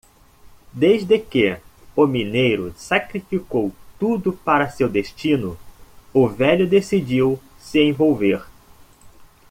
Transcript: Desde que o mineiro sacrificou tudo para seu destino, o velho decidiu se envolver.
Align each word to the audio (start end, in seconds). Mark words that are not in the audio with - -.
Desde 0.73 1.19
que 1.19 1.59
o 1.95 2.07
mineiro 2.07 2.73
sacrificou 2.75 3.71
tudo 3.99 4.33
para 4.33 4.67
seu 4.67 4.89
destino, 4.89 5.59
o 6.11 6.27
velho 6.27 6.67
decidiu 6.67 7.39
se 7.59 7.83
envolver. 7.83 8.41